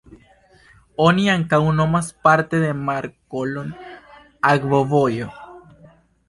[1.07, 3.69] Oni ankaŭ nomas parte la markolon
[4.55, 5.31] akvovojo.